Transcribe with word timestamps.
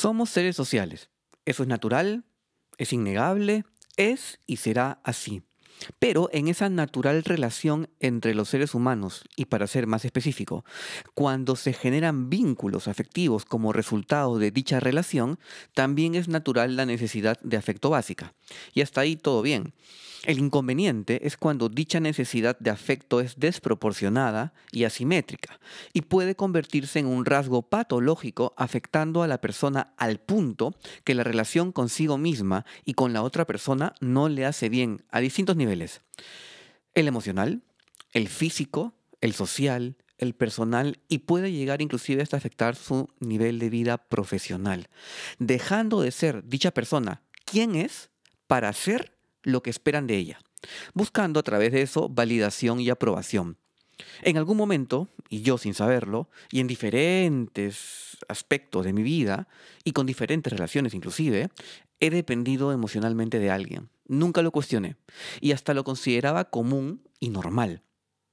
Somos 0.00 0.30
seres 0.30 0.56
sociales. 0.56 1.10
Eso 1.44 1.62
es 1.62 1.68
natural, 1.68 2.24
es 2.78 2.94
innegable, 2.94 3.66
es 3.98 4.40
y 4.46 4.56
será 4.56 4.98
así. 5.04 5.42
Pero 5.98 6.28
en 6.32 6.48
esa 6.48 6.68
natural 6.68 7.24
relación 7.24 7.88
entre 8.00 8.34
los 8.34 8.48
seres 8.48 8.74
humanos, 8.74 9.24
y 9.36 9.46
para 9.46 9.66
ser 9.66 9.86
más 9.86 10.04
específico, 10.04 10.64
cuando 11.14 11.56
se 11.56 11.72
generan 11.72 12.30
vínculos 12.30 12.88
afectivos 12.88 13.44
como 13.44 13.72
resultado 13.72 14.38
de 14.38 14.50
dicha 14.50 14.80
relación, 14.80 15.38
también 15.74 16.14
es 16.14 16.28
natural 16.28 16.76
la 16.76 16.86
necesidad 16.86 17.38
de 17.42 17.56
afecto 17.56 17.90
básica. 17.90 18.34
Y 18.74 18.82
hasta 18.82 19.00
ahí 19.00 19.16
todo 19.16 19.42
bien. 19.42 19.72
El 20.24 20.38
inconveniente 20.38 21.26
es 21.26 21.38
cuando 21.38 21.70
dicha 21.70 21.98
necesidad 21.98 22.58
de 22.58 22.68
afecto 22.68 23.20
es 23.20 23.38
desproporcionada 23.38 24.52
y 24.70 24.84
asimétrica 24.84 25.58
y 25.94 26.02
puede 26.02 26.36
convertirse 26.36 26.98
en 26.98 27.06
un 27.06 27.24
rasgo 27.24 27.62
patológico 27.62 28.52
afectando 28.58 29.22
a 29.22 29.26
la 29.26 29.40
persona 29.40 29.94
al 29.96 30.18
punto 30.18 30.74
que 31.04 31.14
la 31.14 31.24
relación 31.24 31.72
consigo 31.72 32.18
misma 32.18 32.66
y 32.84 32.92
con 32.92 33.14
la 33.14 33.22
otra 33.22 33.46
persona 33.46 33.94
no 34.00 34.28
le 34.28 34.44
hace 34.44 34.68
bien 34.68 35.02
a 35.10 35.20
distintos 35.20 35.56
niveles. 35.56 35.69
El 36.94 37.08
emocional, 37.08 37.62
el 38.12 38.28
físico, 38.28 38.94
el 39.20 39.34
social, 39.34 39.96
el 40.18 40.34
personal 40.34 40.98
y 41.08 41.18
puede 41.18 41.50
llegar 41.50 41.80
inclusive 41.80 42.22
hasta 42.22 42.36
afectar 42.36 42.76
su 42.76 43.08
nivel 43.20 43.58
de 43.58 43.70
vida 43.70 43.96
profesional, 43.98 44.88
dejando 45.38 46.02
de 46.02 46.10
ser 46.10 46.44
dicha 46.46 46.72
persona 46.72 47.22
quien 47.44 47.74
es 47.74 48.10
para 48.46 48.72
ser 48.72 49.16
lo 49.42 49.62
que 49.62 49.70
esperan 49.70 50.06
de 50.06 50.16
ella, 50.16 50.40
buscando 50.92 51.40
a 51.40 51.42
través 51.42 51.72
de 51.72 51.82
eso 51.82 52.08
validación 52.08 52.80
y 52.80 52.90
aprobación. 52.90 53.56
En 54.22 54.36
algún 54.36 54.56
momento, 54.56 55.08
y 55.28 55.42
yo 55.42 55.58
sin 55.58 55.74
saberlo, 55.74 56.28
y 56.50 56.60
en 56.60 56.66
diferentes 56.66 58.18
aspectos 58.28 58.84
de 58.84 58.92
mi 58.92 59.02
vida, 59.02 59.48
y 59.84 59.92
con 59.92 60.06
diferentes 60.06 60.52
relaciones 60.52 60.94
inclusive, 60.94 61.50
he 62.00 62.10
dependido 62.10 62.72
emocionalmente 62.72 63.38
de 63.38 63.50
alguien. 63.50 63.90
Nunca 64.06 64.42
lo 64.42 64.50
cuestioné, 64.50 64.96
y 65.40 65.52
hasta 65.52 65.74
lo 65.74 65.84
consideraba 65.84 66.50
común 66.50 67.08
y 67.20 67.28
normal. 67.28 67.84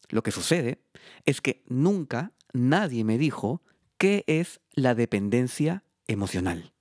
Lo 0.10 0.24
que 0.24 0.32
sucede 0.32 0.82
es 1.26 1.42
que 1.42 1.64
nunca 1.68 2.32
nadie 2.54 3.04
me 3.04 3.18
dijo 3.18 3.62
qué 3.98 4.24
es 4.28 4.62
la 4.72 4.96
dependencia 4.96 5.84
emocional. 6.08 6.74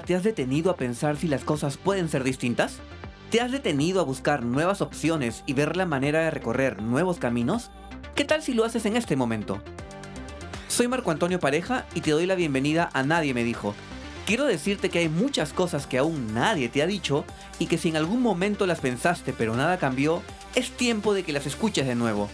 Te 0.00 0.14
has 0.14 0.22
detenido 0.22 0.70
a 0.70 0.76
pensar 0.76 1.16
si 1.16 1.28
las 1.28 1.44
cosas 1.44 1.76
pueden 1.76 2.08
ser 2.08 2.24
distintas? 2.24 2.78
¿Te 3.30 3.40
has 3.40 3.52
detenido 3.52 4.00
a 4.00 4.04
buscar 4.04 4.44
nuevas 4.44 4.80
opciones 4.80 5.42
y 5.46 5.54
ver 5.54 5.76
la 5.76 5.86
manera 5.86 6.20
de 6.20 6.30
recorrer 6.30 6.82
nuevos 6.82 7.18
caminos? 7.18 7.70
¿Qué 8.14 8.24
tal 8.24 8.42
si 8.42 8.54
lo 8.54 8.64
haces 8.64 8.86
en 8.86 8.96
este 8.96 9.16
momento? 9.16 9.60
Soy 10.68 10.88
Marco 10.88 11.10
Antonio 11.10 11.40
Pareja 11.40 11.86
y 11.94 12.00
te 12.00 12.12
doy 12.12 12.26
la 12.26 12.34
bienvenida 12.34 12.90
a 12.92 13.02
Nadie 13.02 13.34
me 13.34 13.44
dijo. 13.44 13.74
Quiero 14.26 14.44
decirte 14.44 14.88
que 14.88 15.00
hay 15.00 15.08
muchas 15.08 15.52
cosas 15.52 15.86
que 15.86 15.98
aún 15.98 16.32
nadie 16.32 16.68
te 16.68 16.82
ha 16.82 16.86
dicho 16.86 17.24
y 17.58 17.66
que 17.66 17.76
si 17.76 17.90
en 17.90 17.96
algún 17.96 18.22
momento 18.22 18.66
las 18.66 18.80
pensaste 18.80 19.32
pero 19.32 19.54
nada 19.54 19.78
cambió, 19.78 20.22
es 20.54 20.70
tiempo 20.70 21.12
de 21.12 21.24
que 21.24 21.32
las 21.32 21.46
escuches 21.46 21.86
de 21.86 21.94
nuevo. 21.94 22.30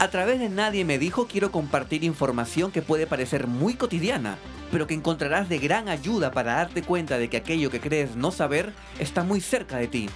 A 0.00 0.10
través 0.10 0.38
de 0.38 0.48
Nadie 0.48 0.84
me 0.84 0.96
dijo 0.96 1.26
quiero 1.26 1.50
compartir 1.50 2.04
información 2.04 2.70
que 2.70 2.82
puede 2.82 3.08
parecer 3.08 3.48
muy 3.48 3.74
cotidiana, 3.74 4.38
pero 4.70 4.86
que 4.86 4.94
encontrarás 4.94 5.48
de 5.48 5.58
gran 5.58 5.88
ayuda 5.88 6.30
para 6.30 6.54
darte 6.54 6.82
cuenta 6.82 7.18
de 7.18 7.28
que 7.28 7.36
aquello 7.36 7.68
que 7.68 7.80
crees 7.80 8.14
no 8.14 8.30
saber 8.30 8.72
está 9.00 9.24
muy 9.24 9.40
cerca 9.40 9.76
de 9.78 9.88
ti. 9.88 10.08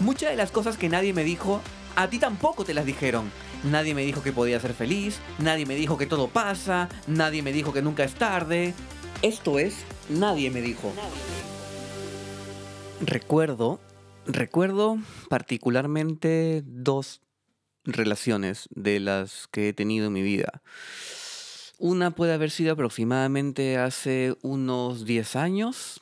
Muchas 0.00 0.30
de 0.30 0.36
las 0.36 0.50
cosas 0.50 0.78
que 0.78 0.88
nadie 0.88 1.12
me 1.12 1.22
dijo, 1.22 1.60
a 1.96 2.08
ti 2.08 2.18
tampoco 2.18 2.64
te 2.64 2.72
las 2.72 2.86
dijeron. 2.86 3.30
Nadie 3.62 3.94
me 3.94 4.06
dijo 4.06 4.22
que 4.22 4.32
podía 4.32 4.58
ser 4.58 4.72
feliz, 4.72 5.18
nadie 5.38 5.66
me 5.66 5.74
dijo 5.74 5.98
que 5.98 6.06
todo 6.06 6.28
pasa, 6.28 6.88
nadie 7.06 7.42
me 7.42 7.52
dijo 7.52 7.74
que 7.74 7.82
nunca 7.82 8.04
es 8.04 8.14
tarde. 8.14 8.72
Esto 9.20 9.58
es, 9.58 9.84
nadie 10.08 10.50
me 10.50 10.62
dijo. 10.62 10.92
Recuerdo, 13.02 13.80
recuerdo 14.26 14.96
particularmente 15.28 16.62
dos 16.64 17.20
relaciones 17.86 18.68
de 18.70 19.00
las 19.00 19.48
que 19.48 19.68
he 19.68 19.72
tenido 19.72 20.06
en 20.06 20.12
mi 20.12 20.22
vida. 20.22 20.62
Una 21.78 22.10
puede 22.10 22.32
haber 22.32 22.50
sido 22.50 22.72
aproximadamente 22.72 23.76
hace 23.76 24.34
unos 24.42 25.04
10 25.04 25.36
años, 25.36 26.00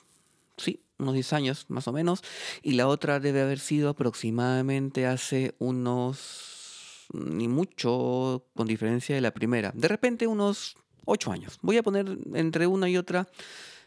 sí, 0.56 0.80
unos 0.98 1.14
10 1.14 1.32
años 1.32 1.66
más 1.68 1.88
o 1.88 1.92
menos, 1.92 2.22
y 2.62 2.72
la 2.72 2.86
otra 2.86 3.20
debe 3.20 3.42
haber 3.42 3.58
sido 3.58 3.88
aproximadamente 3.88 5.06
hace 5.06 5.54
unos, 5.58 7.06
ni 7.12 7.48
mucho, 7.48 8.46
con 8.54 8.66
diferencia 8.66 9.14
de 9.14 9.20
la 9.20 9.34
primera, 9.34 9.72
de 9.74 9.88
repente 9.88 10.26
unos 10.26 10.76
8 11.06 11.32
años. 11.32 11.58
Voy 11.60 11.76
a 11.76 11.82
poner 11.82 12.18
entre 12.34 12.66
una 12.66 12.88
y 12.88 12.96
otra 12.96 13.28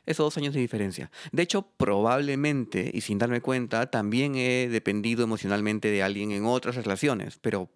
esos 0.06 0.26
dos 0.26 0.38
años 0.38 0.54
de 0.54 0.62
diferencia. 0.62 1.12
De 1.32 1.44
hecho, 1.44 1.68
probablemente, 1.78 2.90
y 2.94 3.02
sin 3.02 3.20
darme 3.20 3.42
cuenta, 3.42 3.92
también 3.92 4.36
he 4.36 4.70
dependido 4.70 5.24
emocionalmente 5.24 5.90
de 5.92 6.02
alguien 6.02 6.32
en 6.32 6.46
otras 6.46 6.76
relaciones, 6.76 7.38
pero 7.42 7.70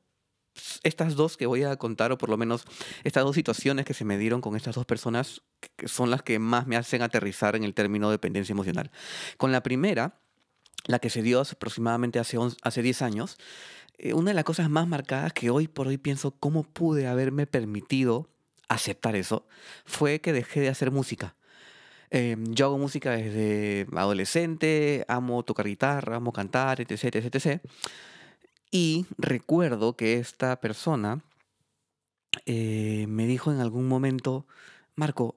estas 0.84 1.16
dos 1.16 1.38
que 1.38 1.45
voy 1.45 1.63
a 1.63 1.75
contar, 1.78 2.12
o 2.12 2.17
por 2.17 2.29
lo 2.29 2.38
menos 2.38 2.63
estas 3.03 3.23
dos 3.23 3.35
situaciones 3.35 3.85
que 3.85 3.94
se 3.94 4.06
me 4.06 4.17
dieron 4.17 4.41
con 4.41 4.56
estas 4.56 4.75
dos 4.75 4.85
personas, 4.85 5.41
son 5.85 6.09
las 6.09 6.23
que 6.23 6.39
más 6.39 6.67
me 6.67 6.75
hacen 6.75 7.01
aterrizar 7.01 7.56
en 7.56 7.63
el 7.63 7.73
término 7.73 8.09
dependencia 8.09 8.53
emocional. 8.53 8.91
Con 9.38 9.51
la 9.51 9.63
primera, 9.63 10.19
la 10.85 11.00
que 11.00 11.09
se 11.09 11.22
dio 11.22 11.41
aproximadamente 11.41 12.19
hace, 12.19 12.38
hace 12.63 12.81
10 12.81 13.01
años, 13.01 13.38
eh, 13.97 14.13
una 14.13 14.31
de 14.31 14.35
las 14.35 14.44
cosas 14.44 14.69
más 14.69 14.88
marcadas 14.88 15.34
que 15.34 15.50
hoy 15.50 15.67
por 15.67 15.88
hoy 15.88 15.97
pienso 15.97 16.31
cómo 16.31 16.63
pude 16.63 17.07
haberme 17.07 17.47
permitido 17.47 18.29
aceptar 18.68 19.16
eso, 19.16 19.45
fue 19.85 20.22
que 20.22 20.33
dejé 20.33 20.62
de 20.62 20.69
hacer 20.69 20.91
música. 20.91 21.35
Em, 22.09 22.44
yo 22.53 22.66
hago 22.66 22.78
música 22.78 23.12
desde 23.12 23.88
adolescente, 23.95 25.06
amo 25.07 25.44
tocar 25.44 25.66
guitarra, 25.68 26.18
amo 26.18 26.33
cantar, 26.33 26.81
etc, 26.81 27.16
etc, 27.16 27.35
etc. 27.35 27.62
Y 28.72 29.06
recuerdo 29.18 29.98
que 29.98 30.18
esta 30.18 30.59
persona 30.62 31.22
eh, 32.46 33.06
me 33.08 33.28
dijo 33.28 33.52
en 33.52 33.59
algún 33.59 33.88
momento, 33.88 34.48
Marco, 34.96 35.36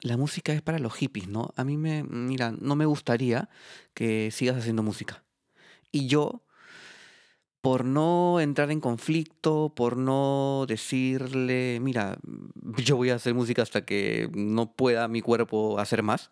la 0.00 0.16
música 0.16 0.52
es 0.52 0.62
para 0.62 0.78
los 0.78 0.94
hippies, 0.94 1.28
¿no? 1.28 1.52
A 1.56 1.64
mí 1.64 1.76
me, 1.76 2.04
mira, 2.04 2.52
no 2.58 2.76
me 2.76 2.86
gustaría 2.86 3.50
que 3.92 4.30
sigas 4.30 4.56
haciendo 4.56 4.82
música. 4.82 5.22
Y 5.92 6.06
yo, 6.06 6.42
por 7.60 7.84
no 7.84 8.40
entrar 8.40 8.70
en 8.70 8.80
conflicto, 8.80 9.72
por 9.74 9.96
no 9.96 10.64
decirle, 10.66 11.78
mira, 11.82 12.18
yo 12.78 12.96
voy 12.96 13.10
a 13.10 13.16
hacer 13.16 13.34
música 13.34 13.62
hasta 13.62 13.84
que 13.84 14.30
no 14.34 14.72
pueda 14.72 15.08
mi 15.08 15.20
cuerpo 15.20 15.78
hacer 15.78 16.02
más, 16.02 16.30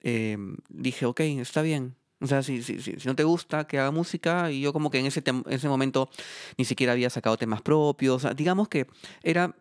em, 0.00 0.56
dije, 0.68 1.06
ok, 1.06 1.20
está 1.20 1.62
bien, 1.62 1.96
o 2.24 2.26
sea, 2.26 2.42
si, 2.42 2.62
si, 2.62 2.80
si, 2.80 2.96
no 3.04 3.14
te 3.14 3.22
gusta 3.22 3.66
que 3.66 3.78
haga 3.78 3.90
música, 3.90 4.50
y 4.50 4.60
yo 4.62 4.72
como 4.72 4.90
que 4.90 4.98
en 4.98 5.06
ese, 5.06 5.22
ese 5.48 5.68
momento 5.68 6.08
ni 6.56 6.64
siquiera 6.64 6.94
había 6.94 7.10
sacado 7.10 7.36
temas 7.36 7.60
propios, 7.60 8.26
digamos 8.34 8.68
que 8.68 8.86
era, 9.22 9.54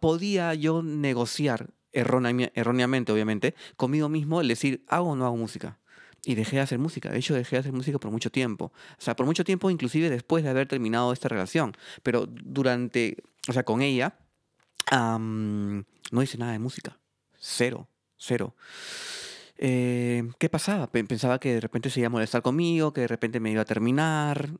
podía 0.00 0.54
yo 0.54 0.82
negociar 0.82 1.70
erróneamente, 1.92 3.12
obviamente, 3.12 3.54
conmigo 3.76 4.08
mismo 4.08 4.40
el 4.40 4.48
decir, 4.48 4.84
hago 4.88 5.10
o 5.10 5.16
no 5.16 5.24
hago 5.24 5.36
música. 5.36 5.78
Y 6.24 6.36
dejé 6.36 6.56
de 6.56 6.62
hacer 6.62 6.78
música. 6.78 7.10
De 7.10 7.18
hecho, 7.18 7.34
dejé 7.34 7.56
de 7.56 7.60
hacer 7.60 7.72
música 7.72 7.98
por 7.98 8.12
mucho 8.12 8.30
tiempo. 8.30 8.66
O 8.66 9.00
sea, 9.00 9.16
por 9.16 9.26
mucho 9.26 9.42
tiempo, 9.42 9.70
inclusive 9.70 10.08
después 10.08 10.44
de 10.44 10.50
haber 10.50 10.68
terminado 10.68 11.12
esta 11.12 11.28
relación. 11.28 11.76
Pero 12.04 12.26
durante, 12.26 13.16
o 13.48 13.52
sea, 13.52 13.64
con 13.64 13.82
ella, 13.82 14.14
no 14.92 16.22
hice 16.22 16.38
nada 16.38 16.52
de 16.52 16.60
música. 16.60 16.96
Cero, 17.40 17.88
cero. 18.18 18.54
Eh, 19.64 20.24
¿Qué 20.38 20.48
pasaba? 20.48 20.90
Pensaba 20.90 21.38
que 21.38 21.54
de 21.54 21.60
repente 21.60 21.88
se 21.88 22.00
iba 22.00 22.08
a 22.08 22.10
molestar 22.10 22.42
conmigo, 22.42 22.92
que 22.92 23.02
de 23.02 23.06
repente 23.06 23.38
me 23.38 23.52
iba 23.52 23.62
a 23.62 23.64
terminar. 23.64 24.50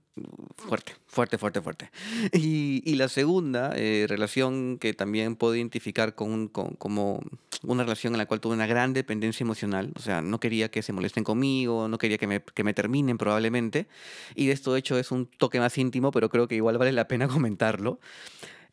Fuerte, 0.57 0.93
fuerte, 1.09 1.39
fuerte, 1.39 1.61
fuerte. 1.61 1.91
Y, 2.33 2.95
la 2.95 3.09
segunda 3.09 3.73
eh, 3.75 4.07
relación 4.09 4.79
que 4.79 4.95
también 4.95 5.35
puedo 5.35 5.57
identificar 5.57 6.15
con, 6.15 6.47
como 6.47 7.21
una 7.65 7.83
relación 7.83 8.15
en 8.15 8.19
la 8.19 8.27
cual 8.27 8.41
tuve 8.41 8.55
una 8.55 8.69
gran 8.69 8.93
dependencia 8.93 9.43
emocional. 9.43 9.93
O 9.97 10.01
sea, 10.01 10.23
no 10.23 10.39
quería 10.39 10.71
que 10.71 10.83
se 10.83 10.93
molesten 10.93 11.25
conmigo, 11.25 11.89
no 11.89 11.99
quería 11.99 12.17
que 12.17 12.29
me, 12.29 12.41
que 12.41 12.63
me 12.63 12.73
terminen 12.73 13.19
probablemente. 13.19 13.89
Y 14.37 14.47
de 14.47 14.53
esto, 14.53 14.73
de 14.73 14.79
hecho, 14.79 14.97
es 15.01 15.11
un 15.11 15.27
toque 15.27 15.59
más 15.59 15.77
íntimo, 15.79 16.13
pero 16.13 16.29
creo 16.29 16.47
que 16.47 16.55
igual 16.55 16.79
vale 16.79 16.93
la 16.93 17.09
pena 17.09 17.27
comentarlo. 17.27 17.99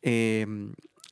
Eh, 0.02 0.46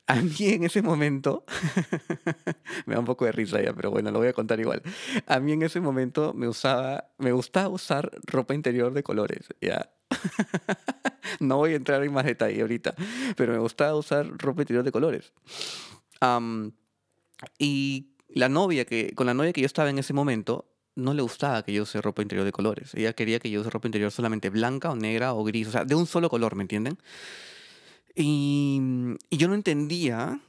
a 0.08 0.14
mí 0.22 0.34
en 0.40 0.64
ese 0.64 0.80
momento, 0.80 1.44
me 2.86 2.94
da 2.94 3.00
un 3.00 3.04
poco 3.04 3.26
de 3.26 3.32
risa 3.32 3.62
ya, 3.62 3.74
pero 3.74 3.90
bueno, 3.90 4.10
lo 4.10 4.18
voy 4.18 4.28
a 4.28 4.32
contar 4.32 4.58
igual. 4.58 4.82
A 5.26 5.38
mí 5.38 5.52
en 5.52 5.62
ese 5.62 5.80
momento 5.80 6.32
me 6.32 6.48
usaba, 6.48 7.10
me 7.18 7.30
gustaba 7.30 7.68
usar 7.68 8.10
ropa 8.24 8.54
interior 8.54 8.94
de 8.94 9.02
colores, 9.02 9.48
ya. 9.60 9.90
no 11.40 11.58
voy 11.58 11.74
a 11.74 11.76
entrar 11.76 12.02
en 12.02 12.12
más 12.12 12.24
detalle 12.24 12.58
ahorita, 12.62 12.94
pero 13.36 13.52
me 13.52 13.58
gustaba 13.58 13.94
usar 13.96 14.26
ropa 14.38 14.62
interior 14.62 14.82
de 14.82 14.92
colores. 14.92 15.34
y 17.58 18.14
la 18.30 18.48
novia 18.48 18.86
que, 18.86 19.14
con 19.14 19.26
la 19.26 19.34
novia 19.34 19.52
que 19.52 19.60
yo 19.60 19.66
estaba 19.66 19.90
en 19.90 19.98
ese 19.98 20.14
momento, 20.14 20.72
no 20.94 21.12
le 21.12 21.20
gustaba 21.20 21.62
que 21.62 21.74
yo 21.74 21.82
use 21.82 22.00
ropa 22.00 22.22
interior 22.22 22.46
de 22.46 22.52
colores. 22.52 22.94
Ella 22.94 23.12
quería 23.12 23.40
que 23.40 23.50
yo 23.50 23.60
use 23.60 23.68
ropa 23.68 23.88
interior 23.88 24.10
solamente 24.10 24.48
blanca 24.48 24.90
o 24.90 24.96
negra 24.96 25.34
o 25.34 25.44
gris, 25.44 25.68
o 25.68 25.70
sea, 25.70 25.84
de 25.84 25.94
un 25.94 26.06
solo 26.06 26.30
color, 26.30 26.56
¿me 26.56 26.62
entienden? 26.62 26.98
Y, 28.14 28.80
y 29.30 29.36
yo 29.36 29.48
no 29.48 29.54
entendía 29.54 30.40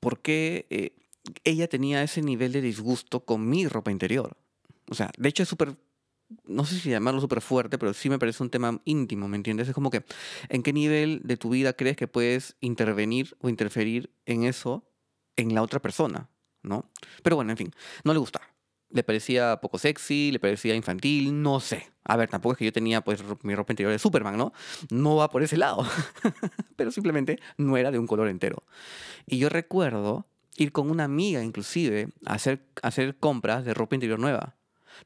por 0.00 0.20
qué 0.20 0.66
eh, 0.70 0.92
ella 1.44 1.68
tenía 1.68 2.02
ese 2.02 2.22
nivel 2.22 2.52
de 2.52 2.60
disgusto 2.60 3.24
con 3.24 3.48
mi 3.48 3.66
ropa 3.66 3.90
interior. 3.90 4.36
O 4.88 4.94
sea, 4.94 5.10
de 5.18 5.28
hecho 5.28 5.42
es 5.42 5.48
súper, 5.48 5.76
no 6.44 6.64
sé 6.64 6.78
si 6.78 6.90
llamarlo 6.90 7.20
súper 7.20 7.40
fuerte, 7.40 7.78
pero 7.78 7.92
sí 7.92 8.08
me 8.08 8.18
parece 8.18 8.42
un 8.42 8.50
tema 8.50 8.80
íntimo, 8.84 9.28
¿me 9.28 9.36
entiendes? 9.36 9.68
Es 9.68 9.74
como 9.74 9.90
que, 9.90 10.04
¿en 10.48 10.62
qué 10.62 10.72
nivel 10.72 11.22
de 11.24 11.36
tu 11.36 11.50
vida 11.50 11.72
crees 11.72 11.96
que 11.96 12.08
puedes 12.08 12.56
intervenir 12.60 13.36
o 13.40 13.48
interferir 13.48 14.10
en 14.26 14.44
eso 14.44 14.84
en 15.36 15.54
la 15.54 15.62
otra 15.62 15.80
persona? 15.80 16.28
¿No? 16.62 16.90
Pero 17.22 17.36
bueno, 17.36 17.52
en 17.52 17.56
fin, 17.56 17.72
no 18.04 18.12
le 18.12 18.18
gustaba. 18.18 18.55
Le 18.96 19.04
parecía 19.04 19.60
poco 19.60 19.76
sexy, 19.76 20.32
le 20.32 20.40
parecía 20.40 20.74
infantil, 20.74 21.42
no 21.42 21.60
sé. 21.60 21.90
A 22.02 22.16
ver, 22.16 22.30
tampoco 22.30 22.52
es 22.52 22.58
que 22.58 22.64
yo 22.64 22.72
tenía 22.72 23.02
pues 23.02 23.22
mi 23.42 23.54
ropa 23.54 23.74
interior 23.74 23.92
de 23.92 23.98
Superman, 23.98 24.38
¿no? 24.38 24.54
No 24.88 25.16
va 25.16 25.28
por 25.28 25.42
ese 25.42 25.58
lado. 25.58 25.86
pero 26.76 26.90
simplemente 26.90 27.38
no 27.58 27.76
era 27.76 27.90
de 27.90 27.98
un 27.98 28.06
color 28.06 28.28
entero. 28.28 28.64
Y 29.26 29.36
yo 29.36 29.50
recuerdo 29.50 30.26
ir 30.56 30.72
con 30.72 30.90
una 30.90 31.04
amiga 31.04 31.42
inclusive 31.42 32.08
a 32.24 32.32
hacer, 32.32 32.64
hacer 32.82 33.18
compras 33.18 33.66
de 33.66 33.74
ropa 33.74 33.96
interior 33.96 34.18
nueva, 34.18 34.56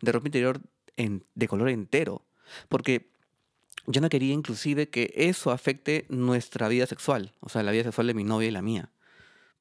de 0.00 0.12
ropa 0.12 0.28
interior 0.28 0.60
en, 0.96 1.24
de 1.34 1.48
color 1.48 1.70
entero, 1.70 2.24
porque 2.68 3.10
yo 3.88 4.00
no 4.00 4.08
quería 4.08 4.34
inclusive 4.34 4.88
que 4.88 5.12
eso 5.16 5.50
afecte 5.50 6.06
nuestra 6.10 6.68
vida 6.68 6.86
sexual, 6.86 7.32
o 7.40 7.48
sea, 7.48 7.64
la 7.64 7.72
vida 7.72 7.82
sexual 7.82 8.06
de 8.06 8.14
mi 8.14 8.22
novia 8.22 8.46
y 8.46 8.52
la 8.52 8.62
mía, 8.62 8.92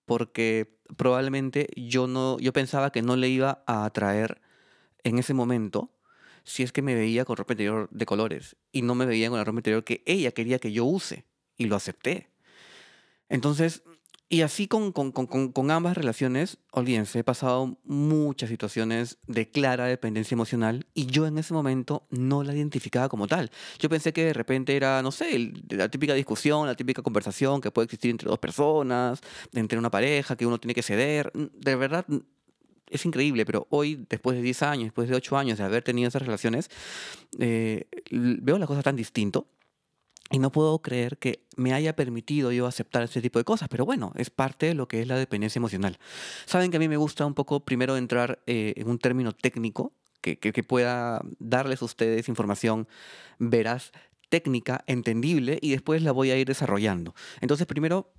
porque 0.09 0.79
probablemente 0.97 1.67
yo 1.75 2.07
no, 2.07 2.39
yo 2.39 2.51
pensaba 2.51 2.91
que 2.91 3.03
no 3.03 3.15
le 3.15 3.29
iba 3.29 3.63
a 3.67 3.85
atraer 3.85 4.41
en 5.03 5.19
ese 5.19 5.35
momento 5.35 5.91
si 6.43 6.63
es 6.63 6.71
que 6.71 6.81
me 6.81 6.95
veía 6.95 7.25
con 7.25 7.37
ropa 7.37 7.53
interior 7.53 7.87
de 7.91 8.07
colores 8.07 8.55
y 8.71 8.81
no 8.81 8.95
me 8.95 9.05
veía 9.05 9.29
con 9.29 9.37
la 9.37 9.43
ropa 9.43 9.59
interior 9.59 9.83
que 9.83 10.01
ella 10.07 10.31
quería 10.31 10.57
que 10.57 10.71
yo 10.71 10.83
use 10.83 11.25
y 11.57 11.65
lo 11.65 11.75
acepté. 11.75 12.31
Entonces, 13.29 13.83
y 14.31 14.43
así 14.43 14.67
con, 14.67 14.91
con, 14.91 15.11
con, 15.11 15.25
con, 15.51 15.71
ambas 15.71 15.97
relaciones, 15.97 16.59
olvídense, 16.71 17.17
he 17.17 17.23
pasado 17.23 17.79
muchas 17.83 18.49
situaciones 18.49 19.17
de 19.25 19.49
clara 19.49 19.85
dependencia 19.85 20.35
emocional 20.35 20.85
y 20.93 21.07
yo 21.07 21.25
en 21.25 21.39
ese 21.39 21.51
momento 21.51 22.05
no 22.11 22.43
la 22.43 22.53
identificaba 22.53 23.09
como 23.09 23.25
tal. 23.25 23.49
Yo 23.79 23.89
pensé 23.89 24.13
que 24.13 24.25
de 24.25 24.33
repente 24.33 24.75
era, 24.75 25.01
no 25.01 25.11
sé, 25.11 25.51
la 25.69 25.89
típica 25.89 26.13
discusión, 26.13 26.67
la 26.67 26.75
típica 26.75 27.01
conversación 27.01 27.59
que 27.59 27.71
puede 27.71 27.85
existir 27.85 28.11
entre 28.11 28.29
dos 28.29 28.37
personas, 28.37 29.19
entre 29.53 29.79
una 29.79 29.89
pareja, 29.89 30.35
que 30.35 30.45
uno 30.45 30.59
tiene 30.59 30.75
que 30.75 30.83
ceder. 30.83 31.31
De 31.33 31.75
verdad, 31.75 32.05
es 32.85 33.05
increíble, 33.07 33.47
pero 33.47 33.65
hoy, 33.71 34.05
después 34.09 34.37
de 34.37 34.43
10 34.43 34.61
años, 34.61 34.83
después 34.85 35.09
de 35.09 35.15
8 35.15 35.37
años 35.37 35.57
de 35.57 35.63
haber 35.63 35.83
tenido 35.83 36.07
esas 36.07 36.21
relaciones, 36.21 36.69
eh, 37.39 37.87
veo 38.11 38.59
las 38.59 38.67
cosas 38.67 38.83
tan 38.83 38.95
distinto 38.95 39.47
y 40.31 40.39
no 40.39 40.51
puedo 40.51 40.79
creer 40.81 41.17
que 41.17 41.45
me 41.55 41.73
haya 41.73 41.95
permitido 41.95 42.51
yo 42.51 42.67
aceptar 42.67 43.03
este 43.03 43.21
tipo 43.21 43.39
de 43.39 43.45
cosas, 43.45 43.67
pero 43.69 43.85
bueno, 43.85 44.11
es 44.15 44.29
parte 44.29 44.67
de 44.67 44.73
lo 44.73 44.87
que 44.87 45.01
es 45.01 45.07
la 45.07 45.17
dependencia 45.17 45.59
emocional. 45.59 45.97
Saben 46.45 46.71
que 46.71 46.77
a 46.77 46.79
mí 46.79 46.87
me 46.87 46.97
gusta 46.97 47.25
un 47.25 47.33
poco 47.33 47.61
primero 47.61 47.97
entrar 47.97 48.41
eh, 48.45 48.73
en 48.77 48.89
un 48.89 48.99
término 48.99 49.33
técnico 49.33 49.93
que, 50.21 50.37
que, 50.37 50.53
que 50.53 50.63
pueda 50.63 51.21
darles 51.39 51.81
a 51.81 51.85
ustedes 51.85 52.29
información 52.29 52.87
veraz, 53.39 53.91
técnica, 54.29 54.83
entendible, 54.85 55.57
y 55.61 55.71
después 55.71 56.03
la 56.03 56.11
voy 56.11 56.31
a 56.31 56.37
ir 56.37 56.47
desarrollando. 56.47 57.15
Entonces, 57.41 57.65
primero 57.65 58.11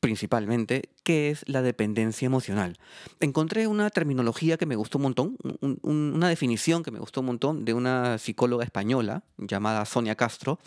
principalmente, 0.00 0.90
qué 1.02 1.30
es 1.30 1.44
la 1.48 1.62
dependencia 1.62 2.26
emocional. 2.26 2.78
Encontré 3.20 3.66
una 3.66 3.90
terminología 3.90 4.56
que 4.56 4.66
me 4.66 4.76
gustó 4.76 4.98
un 4.98 5.02
montón, 5.02 5.36
una 5.82 6.28
definición 6.28 6.82
que 6.82 6.90
me 6.90 7.00
gustó 7.00 7.20
un 7.20 7.26
montón 7.26 7.64
de 7.64 7.74
una 7.74 8.18
psicóloga 8.18 8.64
española 8.64 9.24
llamada 9.38 9.84
Sonia 9.84 10.14
Castro, 10.14 10.60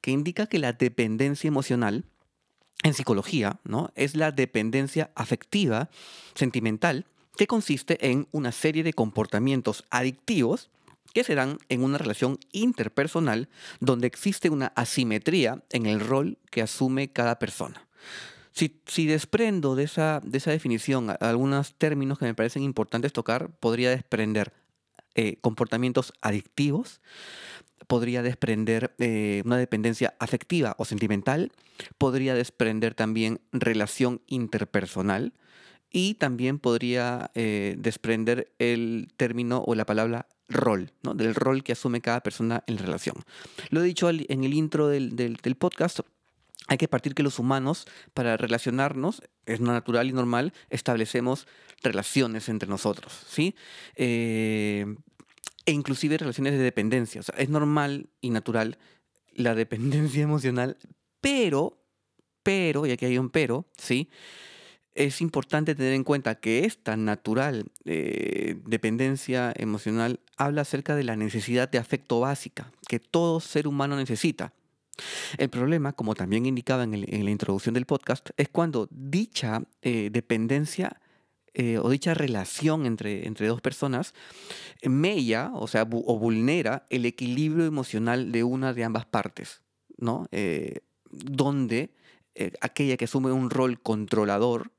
que 0.00 0.10
indica 0.10 0.46
que 0.46 0.58
la 0.58 0.72
dependencia 0.72 1.48
emocional 1.48 2.04
en 2.82 2.94
psicología 2.94 3.60
¿no? 3.64 3.90
es 3.96 4.14
la 4.14 4.30
dependencia 4.30 5.10
afectiva, 5.14 5.90
sentimental, 6.34 7.06
que 7.36 7.46
consiste 7.46 8.10
en 8.10 8.26
una 8.32 8.52
serie 8.52 8.82
de 8.82 8.92
comportamientos 8.92 9.84
adictivos 9.90 10.70
que 11.14 11.24
se 11.24 11.34
dan 11.34 11.58
en 11.68 11.82
una 11.82 11.98
relación 11.98 12.38
interpersonal 12.52 13.48
donde 13.80 14.06
existe 14.06 14.50
una 14.50 14.72
asimetría 14.76 15.62
en 15.70 15.86
el 15.86 16.00
rol 16.00 16.38
que 16.50 16.62
asume 16.62 17.08
cada 17.12 17.38
persona. 17.38 17.88
Si, 18.52 19.06
desprendo 19.06 19.76
de 19.76 19.84
esa, 19.84 20.20
de 20.24 20.38
esa 20.38 20.50
definición 20.50 21.14
algunos 21.20 21.74
términos 21.74 22.18
que 22.18 22.24
me 22.24 22.34
parecen 22.34 22.64
importantes 22.64 23.12
tocar, 23.12 23.50
podría 23.50 23.90
desprender 23.90 24.52
eh, 25.14 25.36
comportamientos 25.40 26.12
adictivos, 26.22 27.00
podría 27.88 28.22
desprender 28.22 28.94
eh, 28.98 29.42
una 29.44 29.56
dependencia 29.56 30.14
afectiva 30.20 30.76
o 30.78 30.84
sentimental, 30.84 31.50
podría 31.96 32.34
desprender 32.34 32.94
también 32.94 33.40
relación 33.50 34.20
interpersonal 34.28 35.32
y 35.90 36.14
también 36.14 36.58
podría 36.58 37.30
eh, 37.34 37.74
desprender 37.78 38.52
el 38.58 39.08
término 39.16 39.64
o 39.66 39.74
la 39.74 39.86
palabra 39.86 40.28
rol, 40.48 40.92
¿no? 41.02 41.14
del 41.14 41.34
rol 41.34 41.64
que 41.64 41.72
asume 41.72 42.00
cada 42.00 42.20
persona 42.20 42.62
en 42.66 42.78
relación. 42.78 43.16
Lo 43.70 43.80
he 43.80 43.84
dicho 43.84 44.08
en 44.08 44.44
el 44.44 44.54
intro 44.54 44.88
del, 44.88 45.16
del 45.16 45.56
podcast, 45.56 46.00
hay 46.68 46.76
que 46.76 46.88
partir 46.88 47.14
que 47.14 47.22
los 47.22 47.38
humanos, 47.38 47.86
para 48.12 48.36
relacionarnos, 48.36 49.22
es 49.46 49.60
natural 49.60 50.08
y 50.08 50.12
normal, 50.12 50.52
establecemos 50.68 51.46
relaciones 51.82 52.50
entre 52.50 52.68
nosotros, 52.68 53.24
¿sí? 53.26 53.54
Eh, 53.96 54.94
e 55.68 55.70
inclusive 55.70 56.16
relaciones 56.16 56.54
de 56.54 56.60
dependencia. 56.60 57.20
O 57.20 57.22
sea, 57.22 57.34
es 57.36 57.50
normal 57.50 58.08
y 58.22 58.30
natural 58.30 58.78
la 59.34 59.54
dependencia 59.54 60.22
emocional, 60.30 60.78
pero, 61.20 61.78
pero, 62.42 62.86
y 62.86 62.90
aquí 62.90 63.04
hay 63.04 63.18
un 63.18 63.28
pero, 63.28 63.66
¿sí? 63.76 64.08
Es 64.94 65.20
importante 65.20 65.74
tener 65.74 65.92
en 65.92 66.04
cuenta 66.04 66.36
que 66.36 66.64
esta 66.64 66.96
natural 66.96 67.66
eh, 67.84 68.56
dependencia 68.64 69.52
emocional 69.56 70.20
habla 70.38 70.62
acerca 70.62 70.96
de 70.96 71.04
la 71.04 71.16
necesidad 71.16 71.68
de 71.68 71.76
afecto 71.76 72.20
básica 72.20 72.72
que 72.88 72.98
todo 72.98 73.38
ser 73.38 73.68
humano 73.68 73.94
necesita. 73.94 74.54
El 75.36 75.50
problema, 75.50 75.92
como 75.92 76.14
también 76.14 76.46
indicaba 76.46 76.84
en, 76.84 77.24
la 77.24 77.30
introducción 77.30 77.74
del 77.74 77.84
podcast, 77.84 78.30
es 78.38 78.48
cuando 78.48 78.88
dicha 78.90 79.62
eh, 79.82 80.08
dependencia 80.10 80.98
eh, 81.54 81.78
o 81.78 81.90
dicha 81.90 82.14
relación 82.14 82.86
entre, 82.86 83.26
entre 83.26 83.46
dos 83.46 83.60
personas 83.60 84.14
mella, 84.82 85.50
o 85.54 85.66
sea, 85.66 85.82
o 85.82 86.18
vulnera 86.18 86.86
el 86.90 87.06
equilibrio 87.06 87.66
emocional 87.66 88.32
de 88.32 88.44
una 88.44 88.72
de 88.72 88.84
ambas 88.84 89.06
partes, 89.06 89.62
¿no? 89.96 90.26
Eh, 90.30 90.80
donde 91.10 91.90
aquella 92.60 92.96
que 92.96 93.06
asume 93.06 93.32
un 93.32 93.50
rol 93.50 93.80
controlador, 93.80 94.70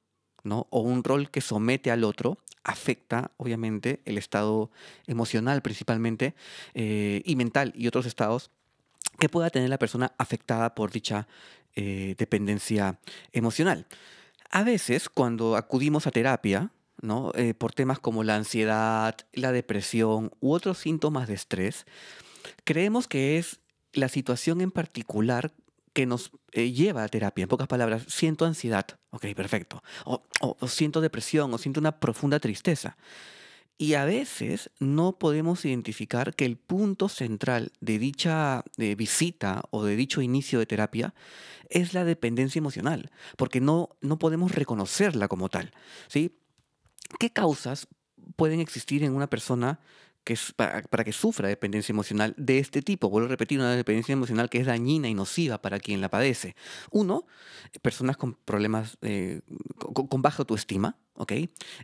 ¿no? 0.43 0.67
O 0.69 0.79
un 0.79 1.03
rol 1.03 1.29
que 1.29 1.41
somete 1.41 1.91
al 1.91 2.05
otro, 2.05 2.37
afecta, 2.63 3.31
obviamente, 3.35 4.01
el 4.05 4.17
estado 4.17 4.71
emocional 5.07 5.61
principalmente, 5.61 6.35
y 6.73 7.35
mental 7.35 7.73
y 7.75 7.87
otros 7.87 8.05
estados 8.05 8.51
que 9.19 9.27
pueda 9.27 9.49
tener 9.49 9.69
la 9.69 9.77
persona 9.77 10.13
afectada 10.17 10.73
por 10.73 10.91
dicha 10.91 11.27
eh, 11.75 12.15
dependencia 12.17 12.99
emocional. 13.31 13.85
A 14.49 14.63
veces, 14.63 15.09
cuando 15.09 15.55
acudimos 15.55 16.07
a 16.07 16.11
terapia, 16.11 16.71
¿no? 17.01 17.31
Eh, 17.35 17.53
por 17.53 17.73
temas 17.73 17.99
como 17.99 18.23
la 18.23 18.35
ansiedad, 18.35 19.15
la 19.33 19.51
depresión 19.51 20.31
u 20.39 20.53
otros 20.53 20.79
síntomas 20.79 21.27
de 21.27 21.35
estrés, 21.35 21.85
creemos 22.63 23.07
que 23.07 23.37
es 23.37 23.59
la 23.93 24.09
situación 24.09 24.61
en 24.61 24.71
particular 24.71 25.53
que 25.93 26.05
nos 26.05 26.31
eh, 26.51 26.71
lleva 26.71 27.03
a 27.03 27.07
terapia. 27.07 27.43
En 27.43 27.49
pocas 27.49 27.67
palabras, 27.67 28.03
siento 28.07 28.45
ansiedad, 28.45 28.85
ok, 29.11 29.27
perfecto. 29.35 29.83
o 30.05 30.67
siento 30.67 31.01
depresión, 31.01 31.53
o 31.53 31.57
siento 31.57 31.79
una 31.79 31.99
profunda 31.99 32.39
tristeza. 32.39 32.97
Y 33.81 33.93
a 33.93 34.03
veces 34.03 34.71
no 34.79 35.13
podemos 35.13 35.63
identificar 35.63 36.35
que 36.35 36.43
el 36.43 36.57
punto 36.57 37.07
central 37.07 37.71
de 37.79 37.97
dicha 37.97 38.65
visita 38.75 39.63
o 39.71 39.85
de 39.85 39.95
dicho 39.95 40.21
inicio 40.21 40.59
de 40.59 40.65
terapia 40.65 41.13
es 41.69 41.93
la 41.93 42.03
dependencia 42.03 42.59
emocional, 42.59 43.09
porque 43.37 43.61
no, 43.61 43.95
no 44.01 44.19
podemos 44.19 44.53
reconocerla 44.53 45.29
como 45.29 45.47
tal. 45.47 45.71
¿sí? 46.09 46.37
¿Qué 47.19 47.31
causas 47.31 47.87
pueden 48.35 48.59
existir 48.59 49.01
en 49.05 49.15
una 49.15 49.29
persona 49.29 49.79
para, 50.55 51.03
que 51.03 51.13
sufra 51.13 51.47
dependencia 51.47 51.93
emocional 51.93 52.33
de 52.37 52.59
este 52.59 52.81
tipo. 52.81 53.09
Vuelvo 53.09 53.27
a 53.27 53.29
repetir, 53.29 53.59
una 53.59 53.75
dependencia 53.75 54.13
emocional 54.13 54.49
que 54.49 54.59
es 54.59 54.65
dañina 54.65 55.07
y 55.07 55.13
nociva 55.13 55.61
para 55.61 55.79
quien 55.79 56.01
la 56.01 56.09
padece. 56.09 56.55
Uno, 56.91 57.25
personas 57.81 58.17
con 58.17 58.33
problemas, 58.33 58.97
eh, 59.01 59.41
con, 59.77 60.21
baja 60.21 60.43
autoestima. 60.43 60.97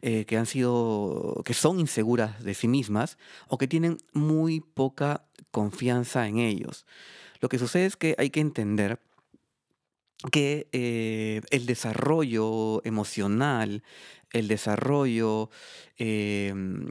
Eh, 0.01 0.23
que 0.25 0.37
han 0.37 0.45
sido, 0.45 1.41
que 1.43 1.53
son 1.53 1.81
inseguras 1.81 2.41
de 2.41 2.53
sí 2.53 2.69
mismas 2.69 3.17
o 3.49 3.57
que 3.57 3.67
tienen 3.67 3.97
muy 4.13 4.61
poca 4.61 5.25
confianza 5.51 6.25
en 6.25 6.39
ellos. 6.39 6.85
Lo 7.41 7.49
que 7.49 7.59
sucede 7.59 7.85
es 7.85 7.97
que 7.97 8.15
hay 8.17 8.29
que 8.29 8.39
entender 8.39 8.97
que 10.31 10.67
eh, 10.71 11.41
el 11.51 11.65
desarrollo 11.65 12.81
emocional, 12.85 13.83
el 14.31 14.47
desarrollo 14.47 15.49
em, 15.97 16.85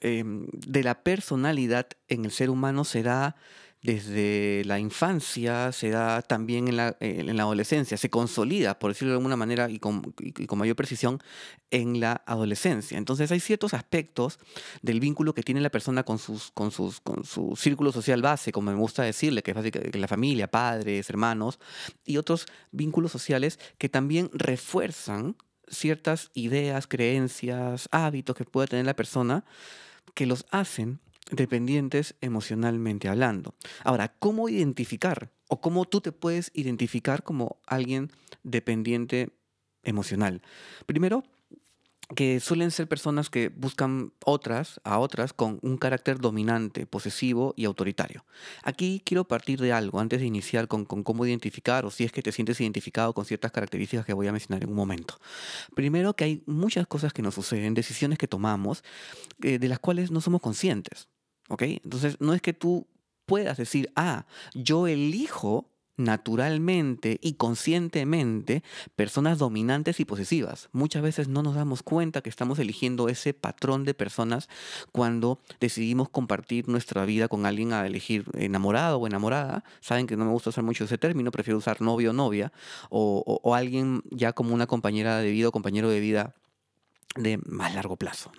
em, 0.00 0.46
de 0.52 0.82
la 0.82 1.02
personalidad 1.02 1.88
en 2.08 2.24
el 2.24 2.30
ser 2.30 2.50
humano 2.50 2.84
se 2.84 3.02
da 3.02 3.36
desde 3.82 4.62
la 4.66 4.78
infancia, 4.78 5.72
se 5.72 5.88
da 5.88 6.20
también 6.20 6.68
en 6.68 6.76
la, 6.76 6.96
en 7.00 7.34
la 7.34 7.44
adolescencia, 7.44 7.96
se 7.96 8.10
consolida, 8.10 8.78
por 8.78 8.90
decirlo 8.90 9.12
de 9.12 9.18
alguna 9.18 9.36
manera 9.36 9.70
y 9.70 9.78
con, 9.78 10.14
y 10.18 10.46
con, 10.46 10.58
mayor 10.58 10.76
precisión, 10.76 11.18
en 11.70 11.98
la 11.98 12.22
adolescencia. 12.26 12.98
Entonces 12.98 13.32
hay 13.32 13.40
ciertos 13.40 13.72
aspectos 13.72 14.38
del 14.82 15.00
vínculo 15.00 15.34
que 15.34 15.42
tiene 15.42 15.62
la 15.62 15.70
persona 15.70 16.02
con, 16.02 16.18
sus, 16.18 16.50
con, 16.50 16.70
sus, 16.70 17.00
con 17.00 17.24
su 17.24 17.56
círculo 17.56 17.90
social 17.90 18.20
base, 18.20 18.52
como 18.52 18.70
me 18.70 18.76
gusta 18.76 19.02
decirle, 19.02 19.42
que 19.42 19.52
es 19.52 19.56
básicamente 19.56 19.98
la 19.98 20.08
familia, 20.08 20.50
padres, 20.50 21.08
hermanos, 21.08 21.58
y 22.04 22.18
otros 22.18 22.46
vínculos 22.72 23.12
sociales 23.12 23.58
que 23.78 23.88
también 23.88 24.30
refuerzan 24.34 25.36
ciertas 25.68 26.30
ideas, 26.34 26.86
creencias, 26.86 27.88
hábitos 27.92 28.36
que 28.36 28.44
pueda 28.44 28.66
tener 28.66 28.84
la 28.84 28.96
persona 28.96 29.44
que 30.14 30.26
los 30.26 30.44
hacen 30.50 31.00
dependientes 31.30 32.14
emocionalmente 32.20 33.08
hablando. 33.08 33.54
Ahora, 33.84 34.14
¿cómo 34.18 34.48
identificar 34.48 35.30
o 35.48 35.60
cómo 35.60 35.84
tú 35.84 36.00
te 36.00 36.12
puedes 36.12 36.50
identificar 36.54 37.22
como 37.22 37.60
alguien 37.66 38.10
dependiente 38.42 39.30
emocional? 39.82 40.42
Primero, 40.86 41.24
que 42.14 42.40
suelen 42.40 42.70
ser 42.70 42.88
personas 42.88 43.30
que 43.30 43.48
buscan 43.48 44.12
otras 44.24 44.80
a 44.84 44.98
otras 44.98 45.32
con 45.32 45.58
un 45.62 45.76
carácter 45.76 46.18
dominante, 46.18 46.86
posesivo 46.86 47.54
y 47.56 47.64
autoritario. 47.64 48.24
Aquí 48.62 49.02
quiero 49.04 49.24
partir 49.24 49.60
de 49.60 49.72
algo 49.72 50.00
antes 50.00 50.20
de 50.20 50.26
iniciar 50.26 50.66
con, 50.66 50.84
cómo 50.84 51.24
identificar 51.24 51.84
o 51.84 51.90
si 51.90 52.04
es 52.04 52.12
que 52.12 52.22
te 52.22 52.32
sientes 52.32 52.60
identificado 52.60 53.14
con 53.14 53.24
ciertas 53.24 53.52
características 53.52 54.04
que 54.04 54.12
voy 54.12 54.26
a 54.26 54.32
mencionar 54.32 54.64
en 54.64 54.70
un 54.70 54.76
momento. 54.76 55.18
Primero 55.74 56.14
que 56.14 56.24
hay 56.24 56.42
muchas 56.46 56.86
cosas 56.86 57.12
que 57.12 57.22
nos 57.22 57.34
suceden, 57.34 57.74
decisiones 57.74 58.18
que 58.18 58.26
tomamos, 58.26 58.82
eh, 59.42 59.58
de 59.58 59.68
las 59.68 59.78
cuales 59.78 60.10
no 60.10 60.20
somos 60.20 60.40
conscientes. 60.40 61.08
¿Ok? 61.48 61.62
Entonces 61.62 62.16
no 62.20 62.32
es 62.32 62.42
que 62.42 62.52
tú 62.52 62.86
puedas 63.26 63.56
decir, 63.56 63.92
ah, 63.94 64.26
yo 64.54 64.86
elijo 64.88 65.69
naturalmente 66.00 67.18
y 67.22 67.34
conscientemente 67.34 68.62
personas 68.96 69.38
dominantes 69.38 70.00
y 70.00 70.04
posesivas. 70.04 70.68
Muchas 70.72 71.02
veces 71.02 71.28
no 71.28 71.42
nos 71.42 71.54
damos 71.54 71.82
cuenta 71.82 72.22
que 72.22 72.30
estamos 72.30 72.58
eligiendo 72.58 73.08
ese 73.08 73.34
patrón 73.34 73.84
de 73.84 73.94
personas 73.94 74.48
cuando 74.92 75.40
decidimos 75.60 76.08
compartir 76.08 76.68
nuestra 76.68 77.04
vida 77.04 77.28
con 77.28 77.46
alguien 77.46 77.72
a 77.72 77.86
elegir 77.86 78.24
enamorado 78.34 78.98
o 78.98 79.06
enamorada. 79.06 79.64
Saben 79.80 80.06
que 80.06 80.16
no 80.16 80.24
me 80.24 80.32
gusta 80.32 80.50
usar 80.50 80.64
mucho 80.64 80.84
ese 80.84 80.98
término, 80.98 81.30
prefiero 81.30 81.58
usar 81.58 81.80
novio 81.80 82.10
o 82.10 82.12
novia 82.12 82.52
o, 82.88 83.54
alguien 83.54 84.02
ya 84.10 84.32
como 84.32 84.54
una 84.54 84.66
compañera 84.66 85.18
de 85.18 85.30
vida 85.30 85.48
o 85.48 85.52
compañero 85.52 85.90
de 85.90 86.00
vida 86.00 86.34
de 87.16 87.38
más 87.46 87.74
largo 87.74 87.96
plazo. 87.96 88.30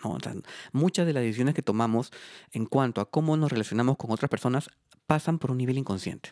muchas 0.71 1.05
de 1.05 1.13
las 1.13 1.23
decisiones 1.23 1.55
que 1.55 1.61
tomamos 1.61 2.11
en 2.51 2.65
cuanto 2.65 3.01
a 3.01 3.09
cómo 3.09 3.35
nos 3.37 3.51
relacionamos 3.51 3.97
con 3.97 4.11
otras 4.11 4.29
personas 4.29 4.69
pasan 5.07 5.39
por 5.39 5.51
un 5.51 5.57
nivel 5.57 5.77
inconsciente. 5.77 6.31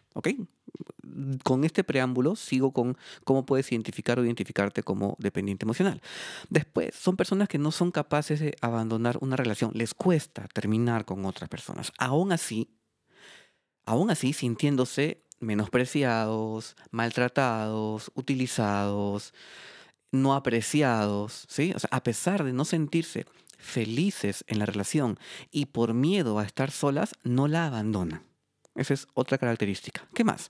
Con 1.44 1.64
este 1.66 1.84
preámbulo 1.84 2.36
sigo 2.38 2.72
con 2.72 2.98
cómo 3.26 3.46
puedes 3.46 3.70
identificar 3.72 4.20
o 4.20 4.24
identificarte 4.24 4.84
como 4.84 5.18
dependiente 5.20 5.66
emocional. 5.66 6.02
Después, 6.50 6.96
son 6.96 7.18
personas 7.18 7.50
que 7.50 7.58
no 7.58 7.72
son 7.72 7.92
capaces 7.92 8.40
de 8.40 8.56
abandonar 8.62 9.18
una 9.20 9.36
relación, 9.36 9.72
les 9.74 9.94
cuesta 9.94 10.48
terminar 10.54 11.04
con 11.04 11.26
otras 11.26 11.50
personas. 11.50 11.92
Aún 11.98 12.32
así, 12.32 12.70
aún 13.86 14.12
así 14.12 14.32
sintiéndose 14.32 15.26
menospreciados, 15.42 16.76
maltratados, 16.92 18.12
utilizados, 18.16 19.34
no 20.12 20.34
apreciados, 20.34 21.46
¿sí? 21.48 21.74
O 21.76 21.80
sea, 21.80 21.90
a 21.92 22.04
pesar 22.04 22.44
de 22.44 22.54
no 22.54 22.66
sentirse 22.66 23.26
felices 23.58 24.44
en 24.48 24.60
la 24.60 24.66
relación 24.66 25.20
y 25.52 25.68
por 25.68 25.94
miedo 25.94 26.40
a 26.40 26.46
estar 26.46 26.72
solas, 26.72 27.16
no 27.24 27.48
la 27.48 27.66
abandonan. 27.66 28.30
Esa 28.76 28.94
es 28.94 29.08
otra 29.14 29.38
característica. 29.38 30.08
¿Qué 30.14 30.24
más? 30.24 30.50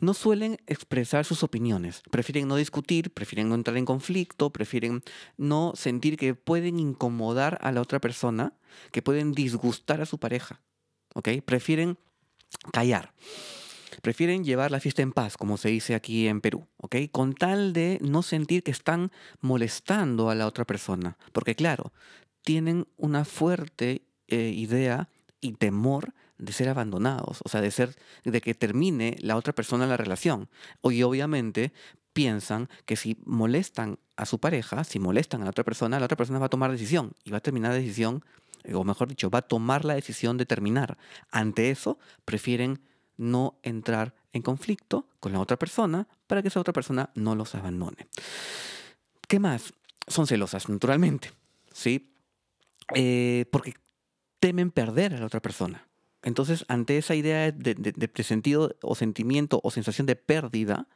No 0.00 0.14
suelen 0.14 0.58
expresar 0.66 1.24
sus 1.24 1.42
opiniones. 1.42 2.02
Prefieren 2.10 2.46
no 2.46 2.54
discutir, 2.54 3.12
prefieren 3.12 3.48
no 3.48 3.56
entrar 3.56 3.76
en 3.76 3.84
conflicto, 3.84 4.50
prefieren 4.50 5.02
no 5.36 5.72
sentir 5.74 6.16
que 6.16 6.34
pueden 6.34 6.78
incomodar 6.78 7.58
a 7.60 7.72
la 7.72 7.80
otra 7.80 8.00
persona, 8.00 8.52
que 8.92 9.02
pueden 9.02 9.32
disgustar 9.32 10.00
a 10.00 10.06
su 10.06 10.18
pareja. 10.18 10.60
¿Ok? 11.14 11.30
Prefieren 11.44 11.98
callar. 12.72 13.12
Prefieren 14.02 14.44
llevar 14.44 14.70
la 14.70 14.80
fiesta 14.80 15.02
en 15.02 15.12
paz, 15.12 15.36
como 15.36 15.56
se 15.56 15.68
dice 15.68 15.94
aquí 15.94 16.28
en 16.28 16.40
Perú, 16.40 16.66
¿ok? 16.78 16.96
Con 17.10 17.34
tal 17.34 17.72
de 17.72 17.98
no 18.02 18.22
sentir 18.22 18.62
que 18.62 18.70
están 18.70 19.10
molestando 19.40 20.30
a 20.30 20.34
la 20.34 20.46
otra 20.46 20.64
persona. 20.64 21.16
Porque 21.32 21.54
claro, 21.54 21.92
tienen 22.42 22.86
una 22.96 23.24
fuerte 23.24 24.02
eh, 24.28 24.52
idea 24.54 25.08
y 25.40 25.52
temor 25.52 26.14
de 26.38 26.52
ser 26.52 26.68
abandonados, 26.68 27.40
o 27.44 27.48
sea, 27.48 27.60
de 27.60 27.70
ser, 27.70 27.96
de 28.24 28.40
que 28.40 28.54
termine 28.54 29.16
la 29.20 29.36
otra 29.36 29.52
persona 29.52 29.86
la 29.86 29.96
relación. 29.96 30.48
Y 30.82 31.02
obviamente 31.02 31.72
piensan 32.12 32.68
que 32.86 32.96
si 32.96 33.18
molestan 33.24 33.98
a 34.16 34.26
su 34.26 34.38
pareja, 34.38 34.84
si 34.84 34.98
molestan 34.98 35.42
a 35.42 35.44
la 35.44 35.50
otra 35.50 35.64
persona, 35.64 35.98
la 35.98 36.06
otra 36.06 36.16
persona 36.16 36.38
va 36.38 36.46
a 36.46 36.50
tomar 36.50 36.70
decisión 36.70 37.12
y 37.24 37.30
va 37.30 37.38
a 37.38 37.42
terminar 37.42 37.72
la 37.72 37.78
decisión, 37.78 38.24
o 38.72 38.84
mejor 38.84 39.08
dicho, 39.08 39.30
va 39.30 39.40
a 39.40 39.42
tomar 39.42 39.84
la 39.84 39.94
decisión 39.94 40.36
de 40.36 40.46
terminar. 40.46 40.98
Ante 41.30 41.70
eso, 41.70 41.98
prefieren 42.24 42.80
no 43.18 43.58
entrar 43.62 44.14
en 44.32 44.42
conflicto 44.42 45.06
con 45.20 45.32
la 45.32 45.40
otra 45.40 45.58
persona 45.58 46.08
para 46.26 46.40
que 46.40 46.48
esa 46.48 46.60
otra 46.60 46.72
persona 46.72 47.10
no 47.14 47.34
los 47.34 47.54
abandone. 47.54 48.08
¿Qué 49.26 49.38
más? 49.38 49.74
Son 50.06 50.26
celosas, 50.26 50.68
naturalmente, 50.70 51.32
¿sí? 51.72 52.10
Eh, 52.94 53.44
porque 53.50 53.74
temen 54.40 54.70
perder 54.70 55.14
a 55.14 55.20
la 55.20 55.26
otra 55.26 55.40
persona. 55.40 55.86
Entonces, 56.22 56.64
ante 56.68 56.96
esa 56.96 57.14
idea 57.14 57.52
de, 57.52 57.74
de, 57.74 57.92
de 57.92 58.22
sentido 58.24 58.74
o 58.82 58.94
sentimiento 58.94 59.60
o 59.62 59.70
sensación 59.70 60.06
de 60.06 60.16
pérdida, 60.16 60.88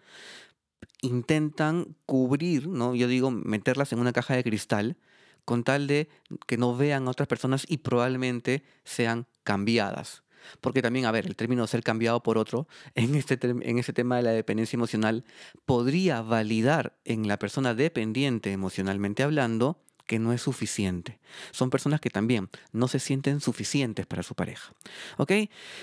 intentan 1.01 1.97
cubrir, 2.07 2.69
¿no? 2.69 2.95
Yo 2.95 3.09
digo, 3.09 3.31
meterlas 3.31 3.93
en 3.93 3.99
una 3.99 4.13
caja 4.13 4.35
de 4.35 4.45
cristal 4.45 4.97
con 5.45 5.65
tal 5.65 5.87
de 5.87 6.09
que 6.47 6.57
no 6.57 6.77
vean 6.77 7.07
a 7.07 7.11
otras 7.11 7.29
personas 7.29 7.67
y 7.69 7.79
probablemente 7.79 8.63
sean 8.85 9.27
cambiadas. 9.43 10.23
Porque 10.61 10.83
también, 10.83 11.07
a 11.07 11.13
ver, 11.13 11.27
el 11.27 11.37
término 11.37 11.67
ser 11.67 11.83
cambiado 11.83 12.23
por 12.23 12.39
otro, 12.39 12.69
en 12.95 13.15
este, 13.15 13.39
en 13.43 13.79
este 13.79 13.93
tema 13.93 14.17
de 14.17 14.23
la 14.23 14.31
dependencia 14.31 14.77
emocional, 14.77 15.25
podría 15.65 16.23
validar 16.23 16.97
en 17.05 17.29
la 17.29 17.39
persona 17.39 17.75
dependiente 17.75 18.53
emocionalmente 18.53 19.23
hablando 19.23 19.79
que 20.07 20.19
no 20.19 20.33
es 20.33 20.43
suficiente. 20.43 21.21
Son 21.53 21.71
personas 21.71 22.01
que 22.01 22.11
también 22.11 22.51
no 22.73 22.89
se 22.89 22.99
sienten 22.99 23.41
suficientes 23.41 24.07
para 24.07 24.23
su 24.23 24.35
pareja. 24.35 24.75
¿Ok? 25.17 25.33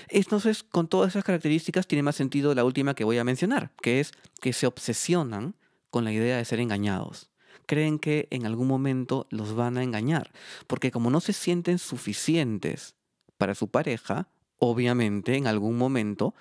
Entonces, 0.08 0.62
con 0.62 0.88
todas 0.88 1.10
esas 1.10 1.24
características, 1.24 1.86
tiene 1.86 2.02
más 2.02 2.16
sentido 2.16 2.54
la 2.54 2.64
última 2.64 2.94
que 2.94 3.04
voy 3.04 3.18
a 3.18 3.24
mencionar, 3.24 3.72
que 3.82 4.00
es 4.00 4.12
que 4.40 4.52
se 4.52 4.66
obsesionan 4.66 5.56
con 5.90 6.04
la 6.04 6.12
idea 6.12 6.36
de 6.36 6.44
ser 6.44 6.60
engañados. 6.60 7.30
Creen 7.66 7.98
que 7.98 8.28
en 8.30 8.46
algún 8.46 8.68
momento 8.68 9.26
los 9.30 9.54
van 9.54 9.76
a 9.76 9.82
engañar, 9.82 10.32
porque 10.66 10.90
como 10.90 11.10
no 11.10 11.20
se 11.20 11.32
sienten 11.32 11.78
suficientes 11.78 12.94
para 13.36 13.54
su 13.54 13.68
pareja, 13.68 14.28
obviamente 14.60 15.36
en 15.36 15.48
algún 15.48 15.76
momento 15.76 16.34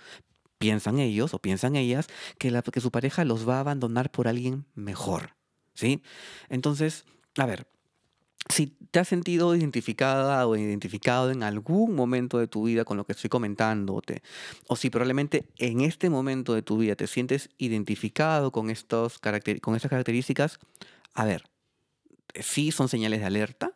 piensan 0.59 0.99
ellos 0.99 1.33
o 1.33 1.39
piensan 1.39 1.75
ellas 1.75 2.07
que, 2.37 2.51
la, 2.51 2.61
que 2.61 2.81
su 2.81 2.91
pareja 2.91 3.25
los 3.25 3.49
va 3.49 3.57
a 3.57 3.61
abandonar 3.61 4.11
por 4.11 4.27
alguien 4.27 4.65
mejor. 4.75 5.35
¿Sí? 5.73 6.03
Entonces, 6.49 7.05
a 7.37 7.45
ver, 7.45 7.65
si 8.49 8.67
te 8.91 8.99
has 8.99 9.07
sentido 9.07 9.55
identificada 9.55 10.45
o 10.47 10.55
identificado 10.55 11.31
en 11.31 11.43
algún 11.43 11.95
momento 11.95 12.37
de 12.39 12.47
tu 12.47 12.63
vida 12.63 12.83
con 12.83 12.97
lo 12.97 13.05
que 13.05 13.13
estoy 13.13 13.29
comentando, 13.29 14.01
o 14.67 14.75
si 14.75 14.89
probablemente 14.89 15.45
en 15.57 15.81
este 15.81 16.09
momento 16.09 16.53
de 16.53 16.61
tu 16.61 16.77
vida 16.77 16.95
te 16.95 17.07
sientes 17.07 17.49
identificado 17.57 18.51
con, 18.51 18.69
estos 18.69 19.19
con 19.19 19.75
estas 19.75 19.89
características, 19.89 20.59
a 21.13 21.25
ver, 21.25 21.45
sí 22.35 22.71
son 22.71 22.89
señales 22.89 23.19
de 23.19 23.25
alerta, 23.27 23.73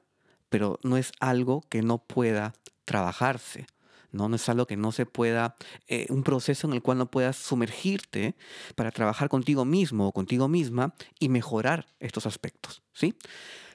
pero 0.50 0.80
no 0.84 0.98
es 0.98 1.12
algo 1.20 1.62
que 1.70 1.82
no 1.82 2.00
pueda 2.00 2.54
trabajarse. 2.86 3.68
¿No? 4.14 4.34
es 4.34 4.48
algo 4.48 4.66
que 4.66 4.78
no 4.78 4.92
se 4.92 5.06
pueda, 5.06 5.56
eh, 5.88 6.06
un 6.10 6.24
proceso 6.24 6.68
en 6.68 6.74
el 6.74 6.82
cual 6.82 7.00
no 7.00 7.12
puedas 7.12 7.36
sumergirte 7.36 8.36
para 8.76 8.92
trabajar 8.92 9.28
contigo 9.28 9.66
mismo 9.66 10.08
o 10.08 10.12
contigo 10.14 10.48
misma 10.48 10.94
y 11.20 11.30
mejorar 11.30 11.88
estos 12.00 12.26
aspectos, 12.26 12.84
¿sí? 12.94 13.16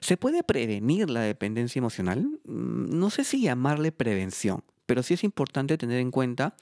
¿Se 0.01 0.17
puede 0.17 0.43
prevenir 0.45 1.11
la 1.11 1.21
dependencia 1.21 1.81
emocional? 1.81 2.21
Mm, 2.45 2.99
no 2.99 3.11
sé 3.11 3.25
si 3.25 3.43
llamarle 3.43 3.93
prevención, 3.93 4.65
pero 4.87 5.03
sí 5.03 5.15
es 5.15 5.25
importante 5.25 5.77
tener 5.77 6.01
en 6.01 6.11
cuenta 6.11 6.57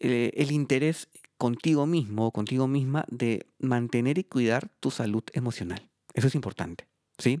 eh, 0.00 0.32
el 0.34 0.50
interés 0.50 1.08
contigo 1.36 1.86
mismo 1.86 2.26
o 2.26 2.32
contigo 2.32 2.66
misma 2.66 3.04
de 3.08 3.46
mantener 3.58 4.18
y 4.18 4.24
cuidar 4.24 4.68
tu 4.80 4.90
salud 4.90 5.22
emocional. 5.32 5.88
Eso 6.14 6.26
es 6.26 6.34
importante, 6.34 6.88
¿sí? 7.18 7.40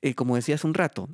Eh, 0.00 0.14
como 0.14 0.36
decía 0.36 0.54
hace 0.54 0.66
un 0.66 0.74
rato, 0.74 1.08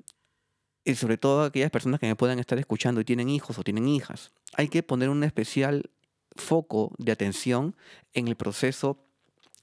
y 0.84 0.94
sobre 0.94 1.18
todo 1.18 1.44
aquellas 1.44 1.70
personas 1.70 2.00
que 2.00 2.06
me 2.06 2.16
puedan 2.16 2.38
estar 2.38 2.58
escuchando 2.58 3.00
y 3.00 3.04
tienen 3.04 3.28
hijos 3.28 3.58
o 3.58 3.64
tienen 3.64 3.88
hijas, 3.88 4.32
hay 4.54 4.68
que 4.68 4.82
poner 4.82 5.08
un 5.08 5.24
especial 5.24 5.90
foco 6.36 6.94
de 6.98 7.12
atención 7.12 7.76
en 8.14 8.28
el 8.28 8.36
proceso 8.36 9.04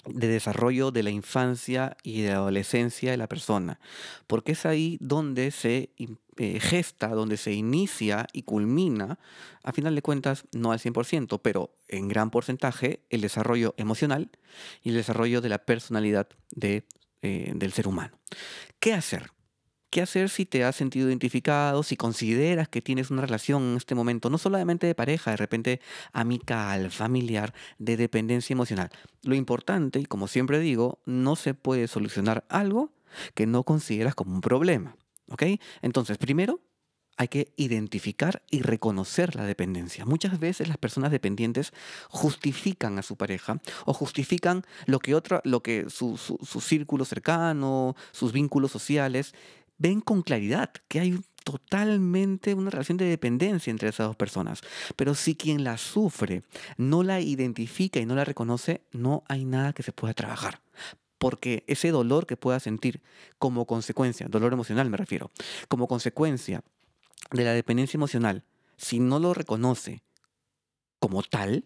de 0.05 0.27
desarrollo 0.27 0.91
de 0.91 1.03
la 1.03 1.09
infancia 1.09 1.97
y 2.03 2.21
de 2.21 2.29
la 2.29 2.36
adolescencia 2.36 3.12
de 3.12 3.17
la 3.17 3.27
persona, 3.27 3.79
porque 4.27 4.53
es 4.53 4.65
ahí 4.65 4.97
donde 5.01 5.51
se 5.51 5.91
eh, 6.38 6.59
gesta, 6.59 7.09
donde 7.09 7.36
se 7.36 7.51
inicia 7.53 8.27
y 8.31 8.43
culmina, 8.43 9.19
a 9.63 9.74
final 9.74 9.95
de 9.95 10.01
cuentas, 10.01 10.45
no 10.53 10.71
al 10.71 10.79
100%, 10.79 11.41
pero 11.41 11.75
en 11.88 12.07
gran 12.07 12.29
porcentaje, 12.29 13.01
el 13.09 13.21
desarrollo 13.21 13.74
emocional 13.77 14.29
y 14.83 14.89
el 14.89 14.95
desarrollo 14.95 15.41
de 15.41 15.50
la 15.50 15.65
personalidad 15.65 16.27
de, 16.51 16.86
eh, 17.21 17.51
del 17.55 17.74
ser 17.74 17.88
humano. 17.88 18.17
¿Qué 18.79 18.93
hacer? 18.93 19.31
¿Qué 19.89 20.01
hacer 20.01 20.29
si 20.29 20.46
te 20.46 20.65
has 20.65 20.75
sentido 20.75 21.08
identificado, 21.08 21.82
si 21.82 21.96
consideras 21.96 22.67
que 22.67 22.82
tienes 22.82 23.10
una 23.10 23.22
relación 23.22 23.63
en 23.63 23.77
este 23.77 23.96
momento, 23.96 24.29
no 24.29 24.38
solamente 24.38 24.86
de 24.86 24.96
pareja, 24.96 25.32
de 25.32 25.38
repente 25.38 25.82
amical, 26.12 26.91
familiar, 26.91 27.53
de 27.79 27.96
dependencia 27.96 28.53
emocional? 28.53 28.89
Lo 29.24 29.36
importante, 29.36 30.00
y 30.00 30.06
como 30.06 30.27
siempre 30.27 30.60
digo, 30.60 31.00
no 31.06 31.38
se 31.38 31.53
puede 31.53 31.88
solucionar 31.88 32.44
algo 32.50 32.91
que 33.34 33.46
no 33.46 33.63
consideras 33.63 34.13
como 34.13 34.34
un 34.34 34.41
problema. 34.41 34.98
¿Ok? 35.29 35.44
Entonces, 35.82 36.17
primero, 36.17 36.60
hay 37.15 37.29
que 37.29 37.53
identificar 37.56 38.44
y 38.51 38.62
reconocer 38.62 39.36
la 39.36 39.46
dependencia. 39.46 40.06
Muchas 40.06 40.38
veces 40.39 40.67
las 40.67 40.77
personas 40.77 41.12
dependientes 41.12 41.74
justifican 42.10 43.00
a 43.00 43.01
su 43.01 43.15
pareja 43.15 43.60
o 43.86 43.94
justifican 43.94 44.63
lo 44.86 45.00
que 45.00 45.15
otra, 45.15 45.41
lo 45.44 45.63
que 45.63 45.89
su, 45.89 46.17
su 46.17 46.62
círculo 46.62 47.06
cercano, 47.06 47.96
sus 48.12 48.34
vínculos 48.34 48.72
sociales 48.72 49.34
ven 49.77 50.01
con 50.01 50.22
claridad 50.22 50.72
que 50.88 51.00
hay 51.00 51.19
totalmente 51.43 52.53
una 52.53 52.69
relación 52.69 52.98
de 52.98 53.05
dependencia 53.05 53.72
entre 53.72 53.88
esas 53.88 54.07
dos 54.07 54.17
personas. 54.17 54.62
Pero 54.98 55.15
si 55.15 55.36
quien 55.36 55.63
la 55.63 55.77
sufre 55.77 56.43
no 56.75 57.03
la 57.03 57.22
identifica 57.22 58.01
y 58.01 58.05
no 58.05 58.15
la 58.15 58.25
reconoce, 58.25 58.81
no 58.91 59.24
hay 59.29 59.46
nada 59.46 59.72
que 59.72 59.84
se 59.84 59.93
pueda 59.93 60.13
trabajar. 60.13 60.62
Porque 61.17 61.63
ese 61.67 61.91
dolor 61.91 62.27
que 62.27 62.36
pueda 62.36 62.60
sentir 62.60 63.01
como 63.39 63.65
consecuencia, 63.65 64.27
dolor 64.27 64.51
emocional 64.51 64.89
me 64.89 64.98
refiero, 64.98 65.31
como 65.69 65.88
consecuencia 65.88 66.63
de 67.31 67.46
la 67.46 67.53
dependencia 67.53 67.98
emocional, 67.98 68.43
si 68.75 69.00
no 69.00 69.17
lo 69.19 69.34
reconoce 69.34 70.03
como 71.00 71.24
tal, 71.24 71.65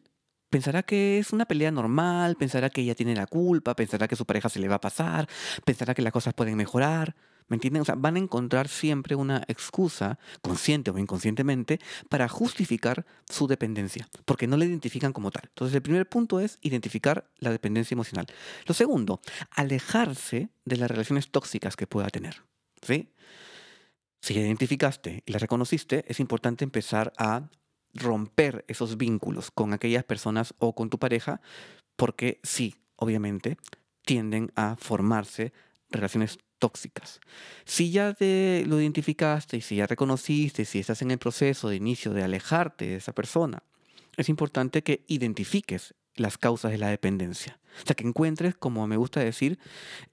pensará 0.52 0.84
que 0.84 1.18
es 1.18 1.34
una 1.34 1.46
pelea 1.46 1.72
normal, 1.72 2.36
pensará 2.36 2.70
que 2.70 2.82
ella 2.82 2.94
tiene 2.94 3.16
la 3.16 3.26
culpa, 3.26 3.76
pensará 3.76 4.08
que 4.08 4.16
su 4.16 4.26
pareja 4.26 4.48
se 4.50 4.60
le 4.60 4.68
va 4.68 4.76
a 4.76 4.82
pasar, 4.82 5.28
pensará 5.66 5.96
que 5.96 6.04
las 6.04 6.14
cosas 6.14 6.36
pueden 6.36 6.56
mejorar. 6.56 7.16
¿Me 7.52 7.58
entienden? 7.58 7.82
O 7.82 7.86
sea, 7.86 7.96
van 7.96 8.16
a 8.16 8.20
encontrar 8.20 8.70
siempre 8.70 9.14
una 9.14 9.44
excusa, 9.50 10.18
consciente 10.42 10.90
o 10.90 10.98
inconscientemente, 10.98 11.82
para 12.08 12.30
justificar 12.30 13.06
su 13.30 13.46
dependencia, 13.46 14.08
porque 14.24 14.48
no 14.48 14.56
la 14.56 14.64
identifican 14.64 15.12
como 15.12 15.32
tal. 15.32 15.50
Entonces, 15.50 15.76
el 15.76 15.82
primer 15.82 16.08
punto 16.08 16.40
es 16.40 16.60
identificar 16.62 17.30
la 17.40 17.52
dependencia 17.52 17.94
emocional. 17.94 18.26
Lo 18.66 18.74
segundo, 18.74 19.20
alejarse 19.50 20.48
de 20.64 20.78
las 20.78 20.90
relaciones 20.90 21.30
tóxicas 21.30 21.76
que 21.76 21.88
pueda 21.88 22.08
tener. 22.08 22.42
¿Sí? 22.84 23.10
Si 24.22 24.34
la 24.34 24.40
identificaste 24.40 25.22
y 25.26 25.32
la 25.34 25.40
reconociste, 25.40 26.06
es 26.08 26.22
importante 26.22 26.64
empezar 26.64 27.12
a 27.18 27.50
romper 27.94 28.64
esos 28.70 28.96
vínculos 28.96 29.52
con 29.52 29.74
aquellas 29.74 30.06
personas 30.06 30.54
o 30.58 30.74
con 30.74 30.90
tu 30.90 31.00
pareja, 31.00 31.42
porque 31.98 32.40
sí, 32.44 32.78
obviamente, 32.96 33.58
tienden 34.06 34.54
a 34.56 34.78
formarse 34.80 35.52
relaciones 35.90 36.40
tóxicas. 36.62 37.20
Si 37.66 37.92
ya 37.92 38.14
te 38.14 38.64
lo 38.68 38.80
identificaste 38.80 39.58
y 39.58 39.62
si 39.62 39.78
ya 39.78 39.88
reconociste, 39.88 40.64
si 40.64 40.80
estás 40.80 41.02
en 41.02 41.10
el 41.10 41.18
proceso 41.18 41.68
de 41.68 41.76
inicio 41.76 42.14
de 42.14 42.24
alejarte 42.24 42.86
de 42.86 42.96
esa 42.98 43.14
persona, 43.14 43.64
es 44.16 44.30
importante 44.30 44.84
que 44.84 45.04
identifiques 45.08 45.96
las 46.16 46.38
causas 46.38 46.72
de 46.72 46.78
la 46.78 46.90
dependencia. 46.90 47.60
O 47.84 47.86
sea, 47.86 47.96
que 47.96 48.08
encuentres, 48.08 48.56
como 48.56 48.86
me 48.86 48.96
gusta 48.96 49.22
decir, 49.22 49.58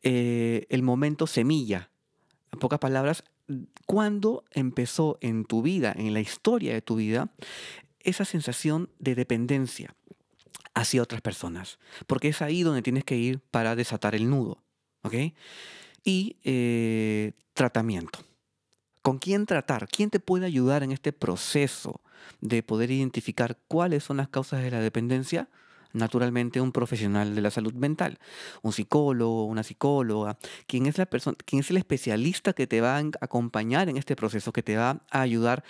eh, 0.03 0.67
el 0.71 0.83
momento 0.83 1.27
semilla. 1.27 1.91
En 2.51 2.59
pocas 2.61 2.79
palabras, 2.79 3.25
cuando 3.87 4.45
empezó 4.53 5.19
en 5.21 5.45
tu 5.45 5.61
vida, 5.61 5.95
en 5.95 6.15
la 6.15 6.21
historia 6.21 6.73
de 6.73 6.81
tu 6.81 6.97
vida, 6.97 7.31
esa 8.01 8.25
sensación 8.25 8.89
de 8.99 9.15
dependencia 9.15 9.95
hacia 10.73 11.03
otras 11.03 11.21
personas. 11.21 11.79
Porque 12.07 12.29
es 12.29 12.41
ahí 12.41 12.63
donde 12.63 12.83
tienes 12.83 13.05
que 13.05 13.17
ir 13.17 13.41
para 13.51 13.77
desatar 13.77 14.15
el 14.15 14.31
nudo. 14.31 14.63
¿Ok? 15.03 15.15
Y 16.09 16.37
eh, 16.43 17.33
tratamiento. 17.53 18.21
¿Con 19.03 19.19
quién 19.19 19.45
tratar? 19.45 19.89
¿Quién 19.89 20.09
te 20.09 20.21
puede 20.21 20.47
ayudar 20.47 20.83
en 20.83 20.91
este 20.91 21.13
proceso 21.13 22.01
de 22.41 22.63
poder 22.63 22.91
identificar 22.91 23.59
cuáles 23.69 24.05
son 24.05 24.17
las 24.17 24.29
causas 24.29 24.63
de 24.63 24.71
la 24.71 24.81
dependencia? 24.81 25.51
Naturalmente 25.93 26.63
un 26.63 26.73
profesional 26.73 27.35
de 27.35 27.43
la 27.43 27.51
salud 27.51 27.75
mental, 27.75 28.19
un 28.63 28.73
psicólogo, 28.73 29.45
una 29.45 29.63
psicóloga, 29.63 30.39
quien 30.67 30.87
es 30.87 30.97
la 30.97 31.05
persona, 31.05 31.37
quien 31.45 31.61
es 31.61 31.71
el 31.71 31.77
especialista 31.77 32.55
que 32.55 32.67
te 32.67 32.81
va 32.81 32.97
a 32.97 33.03
acompañar 33.21 33.91
en 33.91 33.99
este 33.99 34.17
proceso, 34.17 34.51
que 34.51 34.63
te 34.63 34.79
va 34.79 35.03
a 35.11 35.21
ayudar, 35.21 35.63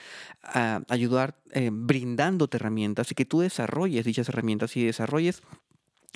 a 0.42 0.82
ayudar 0.88 1.40
eh, 1.50 1.70
brindándote 1.72 2.58
herramientas 2.58 3.10
y 3.10 3.16
que 3.16 3.24
tú 3.24 3.40
desarrolles 3.40 4.04
dichas 4.04 4.28
herramientas 4.28 4.76
y 4.76 4.84
desarrolles 4.84 5.42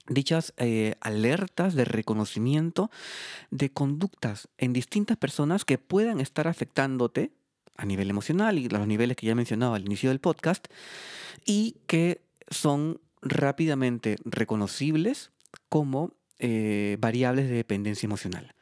dichas 0.08 0.52
eh, 0.56 0.94
alertas 1.00 1.74
de 1.74 1.84
reconocimiento 1.84 2.90
de 3.50 3.70
conductas 3.70 4.48
en 4.58 4.72
distintas 4.72 5.16
personas 5.16 5.64
que 5.64 5.78
puedan 5.78 6.20
estar 6.20 6.48
afectándote 6.48 7.32
a 7.76 7.84
nivel 7.84 8.10
emocional 8.10 8.58
y 8.58 8.68
los 8.68 8.86
niveles 8.86 9.16
que 9.16 9.26
ya 9.26 9.34
mencionaba 9.34 9.76
al 9.76 9.84
inicio 9.84 10.10
del 10.10 10.20
podcast 10.20 10.66
y 11.44 11.76
que 11.86 12.22
son 12.50 13.00
rápidamente 13.22 14.16
reconocibles 14.24 15.30
como 15.68 16.12
eh, 16.38 16.96
variables 17.00 17.48
de 17.48 17.54
dependencia 17.54 18.06
emocional. 18.06 18.54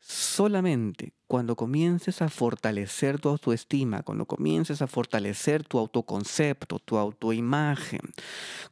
Solamente 0.00 1.12
cuando 1.26 1.56
comiences 1.56 2.22
a 2.22 2.28
fortalecer 2.28 3.20
tu 3.20 3.28
autoestima, 3.28 4.02
cuando 4.02 4.24
comiences 4.24 4.80
a 4.82 4.86
fortalecer 4.86 5.62
tu 5.62 5.78
autoconcepto, 5.78 6.78
tu 6.78 6.96
autoimagen, 6.96 8.00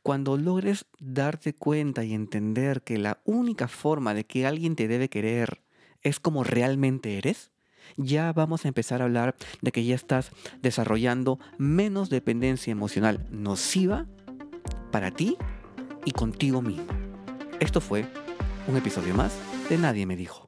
cuando 0.03 0.37
logres 0.39 0.87
darte 0.99 1.55
cuenta 1.55 2.03
y 2.05 2.15
entender 2.15 2.83
que 2.83 2.99
la 2.99 3.21
única 3.25 3.69
forma 3.69 4.15
de 4.15 4.25
que 4.25 4.47
alguien 4.47 4.75
te 4.75 4.89
debe 4.89 5.09
querer 5.09 5.61
es 6.03 6.19
como 6.19 6.45
realmente 6.45 7.19
eres, 7.19 7.51
ya 7.97 8.33
vamos 8.33 8.65
a 8.65 8.69
empezar 8.69 9.03
a 9.03 9.05
hablar 9.05 9.37
de 9.61 9.71
que 9.71 9.85
ya 9.85 9.95
estás 9.95 10.33
desarrollando 10.63 11.39
menos 11.59 12.11
dependencia 12.11 12.71
emocional 12.71 13.27
nociva 13.31 14.07
para 14.91 15.11
ti 15.11 15.37
y 16.05 16.13
contigo 16.13 16.63
mismo. 16.63 16.87
Esto 17.61 17.81
fue 17.81 18.07
un 18.67 18.77
episodio 18.77 19.15
más 19.15 19.33
de 19.69 19.79
Nadie 19.79 20.07
me 20.07 20.17
dijo. 20.17 20.48